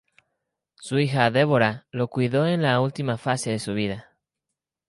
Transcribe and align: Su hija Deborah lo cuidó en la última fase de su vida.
Su 0.77 0.97
hija 0.97 1.29
Deborah 1.29 1.85
lo 1.91 2.07
cuidó 2.07 2.47
en 2.47 2.63
la 2.63 2.81
última 2.81 3.19
fase 3.19 3.51
de 3.51 3.59
su 3.59 3.75
vida. 3.75 4.09